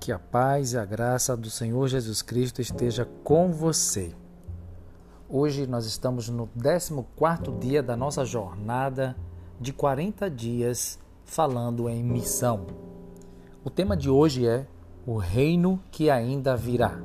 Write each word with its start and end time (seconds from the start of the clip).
Que 0.00 0.10
a 0.10 0.18
paz 0.18 0.72
e 0.72 0.78
a 0.78 0.84
graça 0.84 1.36
do 1.36 1.48
Senhor 1.48 1.86
Jesus 1.86 2.20
Cristo 2.20 2.60
esteja 2.60 3.08
com 3.22 3.52
você. 3.52 4.12
Hoje 5.28 5.68
nós 5.68 5.86
estamos 5.86 6.28
no 6.28 6.48
14 7.16 7.60
dia 7.60 7.80
da 7.80 7.96
nossa 7.96 8.24
jornada 8.24 9.16
de 9.60 9.72
40 9.72 10.28
dias 10.28 10.98
falando 11.24 11.88
em 11.88 12.02
missão. 12.02 12.66
O 13.62 13.70
tema 13.70 13.96
de 13.96 14.10
hoje 14.10 14.44
é 14.44 14.66
o 15.06 15.16
reino 15.16 15.80
que 15.92 16.10
ainda 16.10 16.56
virá. 16.56 16.98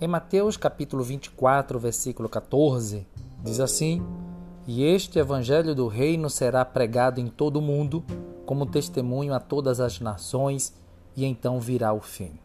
Em 0.00 0.06
Mateus 0.06 0.56
capítulo 0.56 1.02
24, 1.02 1.80
versículo 1.80 2.28
14, 2.28 3.04
diz 3.42 3.58
assim: 3.58 4.06
"E 4.68 4.84
este 4.84 5.18
evangelho 5.18 5.74
do 5.74 5.88
reino 5.88 6.30
será 6.30 6.64
pregado 6.64 7.20
em 7.20 7.26
todo 7.26 7.56
o 7.56 7.62
mundo, 7.62 8.04
como 8.46 8.64
testemunho 8.64 9.34
a 9.34 9.40
todas 9.40 9.80
as 9.80 10.00
nações, 10.00 10.72
e 11.14 11.26
então 11.26 11.60
virá 11.60 11.92
o 11.92 12.00
fim. 12.00 12.38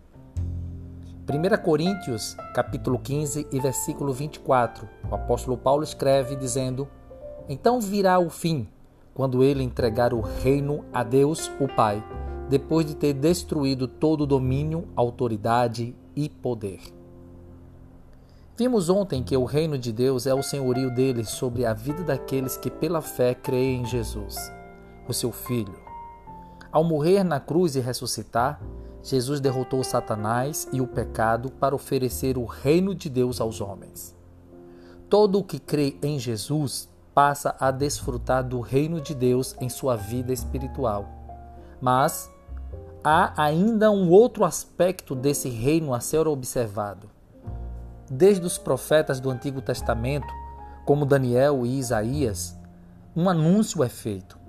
1 1.29 1.63
Coríntios, 1.63 2.35
capítulo 2.53 2.99
15 2.99 3.47
e 3.51 3.59
versículo 3.59 4.11
24. 4.11 4.89
O 5.09 5.15
apóstolo 5.15 5.55
Paulo 5.55 5.83
escreve 5.83 6.35
dizendo: 6.35 6.87
Então 7.47 7.79
virá 7.79 8.19
o 8.19 8.29
fim, 8.29 8.67
quando 9.13 9.43
ele 9.43 9.63
entregar 9.63 10.13
o 10.13 10.19
reino 10.19 10.83
a 10.91 11.03
Deus, 11.03 11.49
o 11.59 11.67
Pai, 11.67 12.03
depois 12.49 12.85
de 12.85 12.95
ter 12.95 13.13
destruído 13.13 13.88
todo 13.88 14.25
domínio, 14.25 14.88
autoridade 14.95 15.95
e 16.15 16.27
poder. 16.27 16.81
Vimos 18.57 18.89
ontem 18.89 19.23
que 19.23 19.38
o 19.38 19.45
reino 19.45 19.77
de 19.77 19.91
Deus 19.91 20.27
é 20.27 20.33
o 20.33 20.43
senhorio 20.43 20.93
dele 20.93 21.23
sobre 21.23 21.65
a 21.65 21.73
vida 21.73 22.03
daqueles 22.03 22.57
que 22.57 22.69
pela 22.69 23.02
fé 23.02 23.33
creem 23.33 23.81
em 23.81 23.85
Jesus, 23.85 24.52
o 25.07 25.13
seu 25.13 25.31
filho. 25.31 25.91
Ao 26.72 26.86
morrer 26.86 27.22
na 27.25 27.38
cruz 27.38 27.75
e 27.75 27.81
ressuscitar, 27.81 28.61
Jesus 29.03 29.41
derrotou 29.41 29.83
Satanás 29.83 30.69
e 30.72 30.80
o 30.80 30.88
pecado 30.88 31.52
para 31.52 31.75
oferecer 31.75 32.38
o 32.38 32.45
reino 32.45 32.95
de 32.95 33.09
Deus 33.09 33.41
aos 33.41 33.59
homens. 33.59 34.16
Todo 35.09 35.39
o 35.39 35.44
que 35.44 35.59
crê 35.59 35.97
em 36.02 36.17
Jesus 36.17 36.88
passa 37.14 37.53
a 37.59 37.72
desfrutar 37.72 38.47
do 38.47 38.61
reino 38.61 39.02
de 39.02 39.14
Deus 39.14 39.53
em 39.59 39.67
sua 39.67 39.97
vida 39.97 40.31
espiritual. 40.31 41.09
Mas 41.81 42.31
há 43.03 43.33
ainda 43.42 43.92
um 43.92 44.09
outro 44.09 44.45
aspecto 44.45 45.14
desse 45.14 45.49
reino 45.49 45.94
a 45.94 45.99
ser 45.99 46.25
observado. 46.25 47.09
Desde 48.09 48.45
os 48.45 48.58
profetas 48.58 49.19
do 49.19 49.30
Antigo 49.30 49.61
Testamento, 49.61 50.33
como 50.86 51.05
Daniel 51.05 51.66
e 51.66 51.77
Isaías, 51.77 52.58
um 53.14 53.30
anúncio 53.30 53.83
é 53.83 53.89
feito 53.89 54.39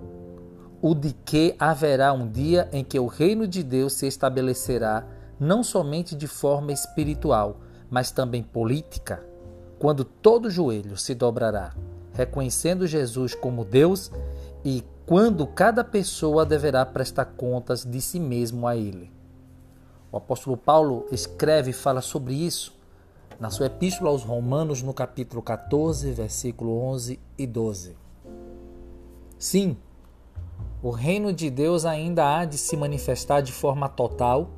o 0.82 0.96
de 0.96 1.12
que 1.12 1.54
haverá 1.60 2.12
um 2.12 2.28
dia 2.28 2.68
em 2.72 2.82
que 2.82 2.98
o 2.98 3.06
reino 3.06 3.46
de 3.46 3.62
Deus 3.62 3.92
se 3.92 4.08
estabelecerá 4.08 5.06
não 5.38 5.62
somente 5.62 6.16
de 6.16 6.26
forma 6.26 6.72
espiritual, 6.72 7.60
mas 7.88 8.10
também 8.10 8.42
política, 8.42 9.24
quando 9.78 10.04
todo 10.04 10.50
joelho 10.50 10.96
se 10.96 11.14
dobrará, 11.14 11.72
reconhecendo 12.12 12.84
Jesus 12.84 13.32
como 13.32 13.64
Deus 13.64 14.10
e 14.64 14.84
quando 15.06 15.46
cada 15.46 15.84
pessoa 15.84 16.44
deverá 16.44 16.84
prestar 16.84 17.26
contas 17.26 17.84
de 17.84 18.00
si 18.00 18.18
mesmo 18.18 18.66
a 18.66 18.76
Ele. 18.76 19.12
O 20.10 20.16
apóstolo 20.16 20.56
Paulo 20.56 21.06
escreve 21.12 21.70
e 21.70 21.74
fala 21.74 22.00
sobre 22.00 22.34
isso 22.34 22.74
na 23.38 23.50
sua 23.50 23.66
epístola 23.66 24.10
aos 24.10 24.22
Romanos, 24.22 24.82
no 24.82 24.92
capítulo 24.92 25.42
14, 25.42 26.10
versículo 26.12 26.78
11 26.84 27.20
e 27.38 27.46
12. 27.46 27.96
Sim, 29.38 29.76
o 30.82 30.90
reino 30.90 31.32
de 31.32 31.48
Deus 31.48 31.84
ainda 31.84 32.36
há 32.36 32.44
de 32.44 32.58
se 32.58 32.76
manifestar 32.76 33.40
de 33.40 33.52
forma 33.52 33.88
total, 33.88 34.50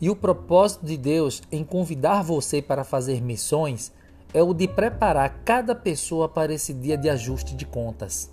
e 0.00 0.08
o 0.08 0.14
propósito 0.14 0.86
de 0.86 0.96
Deus 0.96 1.42
em 1.50 1.64
convidar 1.64 2.22
você 2.22 2.62
para 2.62 2.84
fazer 2.84 3.20
missões 3.20 3.92
é 4.32 4.42
o 4.42 4.54
de 4.54 4.68
preparar 4.68 5.40
cada 5.44 5.74
pessoa 5.74 6.28
para 6.28 6.54
esse 6.54 6.72
dia 6.72 6.96
de 6.96 7.08
ajuste 7.08 7.56
de 7.56 7.64
contas. 7.64 8.30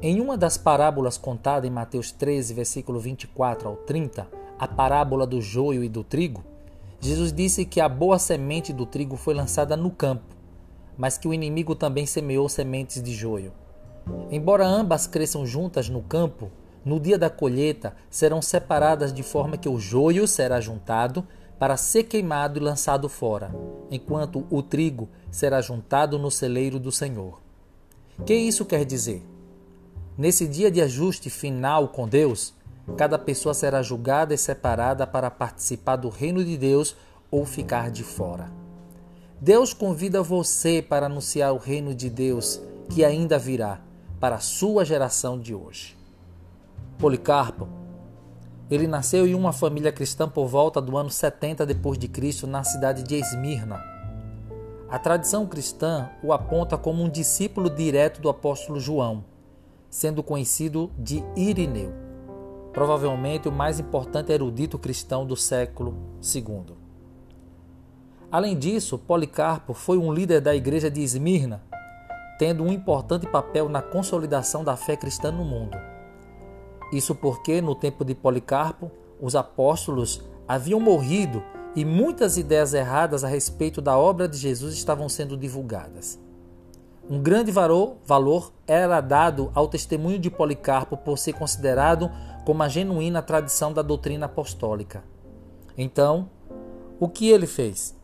Em 0.00 0.20
uma 0.20 0.36
das 0.36 0.56
parábolas 0.56 1.18
contada 1.18 1.66
em 1.66 1.70
Mateus 1.70 2.12
13, 2.12 2.54
versículo 2.54 3.00
24 3.00 3.68
ao 3.68 3.76
30, 3.76 4.28
a 4.58 4.68
parábola 4.68 5.26
do 5.26 5.40
joio 5.40 5.82
e 5.82 5.88
do 5.88 6.04
trigo, 6.04 6.44
Jesus 7.00 7.32
disse 7.32 7.64
que 7.64 7.80
a 7.80 7.88
boa 7.88 8.18
semente 8.18 8.72
do 8.72 8.86
trigo 8.86 9.16
foi 9.16 9.34
lançada 9.34 9.76
no 9.76 9.90
campo, 9.90 10.36
mas 10.96 11.18
que 11.18 11.28
o 11.28 11.34
inimigo 11.34 11.74
também 11.74 12.06
semeou 12.06 12.48
sementes 12.48 13.02
de 13.02 13.12
joio. 13.12 13.52
Embora 14.30 14.66
ambas 14.66 15.06
cresçam 15.06 15.46
juntas 15.46 15.88
no 15.88 16.02
campo, 16.02 16.50
no 16.84 17.00
dia 17.00 17.18
da 17.18 17.28
colheita 17.28 17.94
serão 18.10 18.40
separadas 18.40 19.12
de 19.12 19.22
forma 19.22 19.56
que 19.56 19.68
o 19.68 19.78
joio 19.78 20.26
será 20.26 20.60
juntado 20.60 21.26
para 21.58 21.76
ser 21.76 22.04
queimado 22.04 22.58
e 22.58 22.62
lançado 22.62 23.08
fora, 23.08 23.54
enquanto 23.90 24.46
o 24.48 24.62
trigo 24.62 25.08
será 25.30 25.60
juntado 25.60 26.18
no 26.18 26.30
celeiro 26.30 26.78
do 26.78 26.92
Senhor. 26.92 27.40
Que 28.24 28.34
isso 28.34 28.64
quer 28.64 28.84
dizer? 28.84 29.26
Nesse 30.16 30.46
dia 30.46 30.70
de 30.70 30.80
ajuste 30.80 31.30
final 31.30 31.88
com 31.88 32.08
Deus, 32.08 32.54
cada 32.96 33.18
pessoa 33.18 33.54
será 33.54 33.82
julgada 33.82 34.34
e 34.34 34.38
separada 34.38 35.06
para 35.06 35.30
participar 35.30 35.96
do 35.96 36.08
reino 36.08 36.44
de 36.44 36.56
Deus 36.56 36.96
ou 37.30 37.44
ficar 37.44 37.90
de 37.90 38.02
fora. 38.02 38.50
Deus 39.40 39.72
convida 39.72 40.22
você 40.22 40.82
para 40.82 41.06
anunciar 41.06 41.52
o 41.52 41.58
reino 41.58 41.94
de 41.94 42.10
Deus 42.10 42.60
que 42.88 43.04
ainda 43.04 43.38
virá 43.38 43.80
para 44.20 44.36
a 44.36 44.40
sua 44.40 44.84
geração 44.84 45.38
de 45.38 45.54
hoje. 45.54 45.96
Policarpo, 46.98 47.68
ele 48.70 48.86
nasceu 48.86 49.26
em 49.26 49.34
uma 49.34 49.52
família 49.52 49.92
cristã 49.92 50.28
por 50.28 50.46
volta 50.46 50.80
do 50.80 50.96
ano 50.96 51.10
70 51.10 51.64
depois 51.64 51.98
de 51.98 52.08
Cristo 52.08 52.46
na 52.46 52.64
cidade 52.64 53.02
de 53.02 53.14
Esmirna. 53.14 53.82
A 54.90 54.98
tradição 54.98 55.46
cristã 55.46 56.10
o 56.22 56.32
aponta 56.32 56.76
como 56.76 57.02
um 57.02 57.08
discípulo 57.08 57.70
direto 57.70 58.20
do 58.20 58.28
apóstolo 58.28 58.80
João, 58.80 59.24
sendo 59.88 60.22
conhecido 60.22 60.90
de 60.98 61.22
Irineu, 61.36 61.92
provavelmente 62.72 63.48
o 63.48 63.52
mais 63.52 63.78
importante 63.78 64.32
erudito 64.32 64.78
cristão 64.78 65.26
do 65.26 65.36
século 65.36 65.96
II. 66.22 66.76
Além 68.30 68.58
disso, 68.58 68.98
Policarpo 68.98 69.72
foi 69.72 69.96
um 69.96 70.12
líder 70.12 70.40
da 70.40 70.54
igreja 70.54 70.90
de 70.90 71.00
Esmirna 71.00 71.62
tendo 72.38 72.62
um 72.62 72.72
importante 72.72 73.26
papel 73.26 73.68
na 73.68 73.82
consolidação 73.82 74.62
da 74.62 74.76
fé 74.76 74.96
cristã 74.96 75.30
no 75.32 75.44
mundo. 75.44 75.76
Isso 76.92 77.14
porque, 77.14 77.60
no 77.60 77.74
tempo 77.74 78.04
de 78.04 78.14
Policarpo, 78.14 78.90
os 79.20 79.34
apóstolos 79.34 80.22
haviam 80.46 80.80
morrido 80.80 81.42
e 81.74 81.84
muitas 81.84 82.38
ideias 82.38 82.72
erradas 82.72 83.24
a 83.24 83.28
respeito 83.28 83.82
da 83.82 83.98
obra 83.98 84.26
de 84.26 84.38
Jesus 84.38 84.74
estavam 84.74 85.08
sendo 85.08 85.36
divulgadas. 85.36 86.18
Um 87.10 87.20
grande 87.22 87.50
valor 87.50 88.52
era 88.66 89.00
dado 89.00 89.50
ao 89.54 89.66
testemunho 89.66 90.18
de 90.18 90.30
Policarpo 90.30 90.96
por 90.96 91.18
ser 91.18 91.32
considerado 91.32 92.10
como 92.44 92.62
a 92.62 92.68
genuína 92.68 93.22
tradição 93.22 93.72
da 93.72 93.82
doutrina 93.82 94.26
apostólica. 94.26 95.02
Então, 95.76 96.28
o 97.00 97.08
que 97.08 97.28
ele 97.28 97.46
fez? 97.46 97.96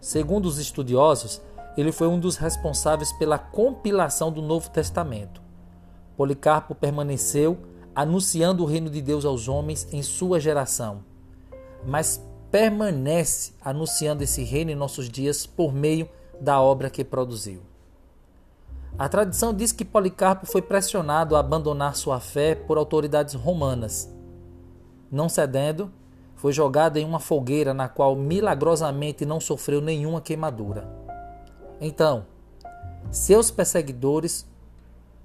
Segundo 0.00 0.46
os 0.46 0.58
estudiosos, 0.58 1.42
ele 1.76 1.92
foi 1.92 2.08
um 2.08 2.18
dos 2.18 2.36
responsáveis 2.36 3.12
pela 3.12 3.38
compilação 3.38 4.30
do 4.32 4.42
Novo 4.42 4.70
Testamento. 4.70 5.40
Policarpo 6.16 6.74
permaneceu 6.74 7.58
anunciando 7.94 8.62
o 8.62 8.66
reino 8.66 8.90
de 8.90 9.00
Deus 9.00 9.24
aos 9.24 9.48
homens 9.48 9.88
em 9.92 10.02
sua 10.02 10.38
geração, 10.38 11.04
mas 11.84 12.22
permanece 12.50 13.52
anunciando 13.60 14.22
esse 14.22 14.42
reino 14.42 14.70
em 14.70 14.74
nossos 14.74 15.08
dias 15.08 15.46
por 15.46 15.72
meio 15.72 16.08
da 16.40 16.60
obra 16.60 16.90
que 16.90 17.04
produziu. 17.04 17.62
A 18.98 19.08
tradição 19.08 19.54
diz 19.54 19.72
que 19.72 19.84
Policarpo 19.84 20.46
foi 20.46 20.60
pressionado 20.60 21.36
a 21.36 21.40
abandonar 21.40 21.96
sua 21.96 22.20
fé 22.20 22.54
por 22.54 22.76
autoridades 22.76 23.34
romanas. 23.34 24.12
Não 25.10 25.28
cedendo, 25.28 25.90
foi 26.34 26.52
jogado 26.52 26.96
em 26.96 27.04
uma 27.04 27.20
fogueira 27.20 27.72
na 27.72 27.88
qual 27.88 28.16
milagrosamente 28.16 29.24
não 29.24 29.40
sofreu 29.40 29.80
nenhuma 29.80 30.20
queimadura. 30.20 30.88
Então, 31.80 32.26
seus 33.10 33.50
perseguidores 33.50 34.46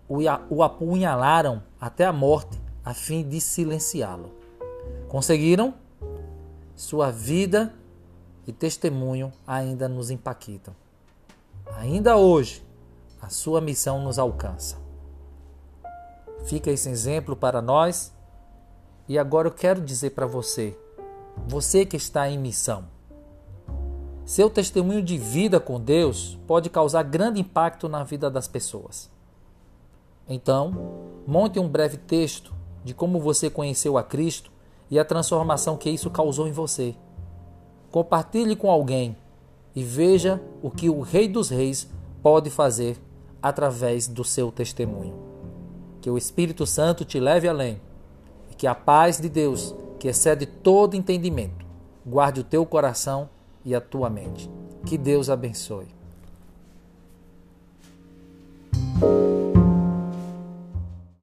o 0.08 0.64
apunhalaram 0.64 1.62
até 1.80 2.06
a 2.06 2.14
morte 2.14 2.62
a 2.84 2.94
fim 2.94 3.28
de 3.28 3.42
silenciá-lo. 3.42 4.32
Conseguiram? 5.10 5.74
Sua 6.76 7.12
vida 7.12 7.74
e 8.46 8.54
testemunho 8.54 9.34
ainda 9.46 9.90
nos 9.90 10.12
impactam. 10.12 10.76
Ainda 11.78 12.16
hoje, 12.16 12.64
a 13.22 13.30
sua 13.30 13.60
missão 13.60 14.04
nos 14.04 14.20
alcança. 14.20 14.78
Fica 16.46 16.70
esse 16.70 16.90
exemplo 16.90 17.36
para 17.36 17.62
nós. 17.62 18.14
E 19.08 19.18
agora 19.18 19.48
eu 19.48 19.52
quero 19.52 19.82
dizer 19.82 20.12
para 20.12 20.26
você, 20.26 20.78
você 21.48 21.86
que 21.86 21.98
está 21.98 22.30
em 22.30 22.38
missão, 22.38 22.86
seu 24.26 24.50
testemunho 24.50 25.04
de 25.04 25.20
vida 25.20 25.60
com 25.60 25.80
Deus 25.80 26.38
pode 26.48 26.68
causar 26.68 27.04
grande 27.04 27.40
impacto 27.40 27.88
na 27.88 28.04
vida 28.04 28.28
das 28.28 28.48
pessoas. 28.48 29.08
Então, 30.28 31.22
monte 31.28 31.60
um 31.60 31.70
breve 31.70 31.98
texto 31.98 32.52
de 32.84 32.92
como 32.96 33.20
você 33.20 33.52
conheceu 33.52 34.00
a 34.00 34.04
Cristo 34.04 34.52
e 34.90 34.98
a 34.98 35.06
transformação 35.06 35.78
que 35.78 35.92
isso 35.92 36.10
causou 36.10 36.48
em 36.48 36.52
você. 36.52 36.96
Compartilhe 37.92 38.56
com 38.56 38.72
alguém 38.72 39.16
e 39.76 39.84
veja 39.84 40.42
o 40.64 40.72
que 40.72 40.90
o 40.90 41.02
Rei 41.02 41.28
dos 41.28 41.50
Reis 41.50 41.88
pode 42.24 42.50
fazer 42.50 42.98
através 43.40 44.08
do 44.08 44.24
seu 44.24 44.52
testemunho. 44.52 45.14
Que 46.02 46.10
o 46.10 46.18
Espírito 46.18 46.66
Santo 46.66 47.06
te 47.06 47.20
leve 47.20 47.48
além 47.48 47.80
e 48.50 48.56
que 48.56 48.66
a 48.66 48.74
paz 48.74 49.20
de 49.20 49.30
Deus, 49.30 49.76
que 50.00 50.08
excede 50.08 50.48
todo 50.48 50.96
entendimento, 50.96 51.64
guarde 52.04 52.42
o 52.42 52.44
teu 52.44 52.66
coração 52.66 53.30
e 53.66 53.74
a 53.74 53.82
tua 53.82 54.10
mente. 54.10 54.50
Que 54.86 54.98
Deus 54.98 55.30
abençoe. 55.30 55.88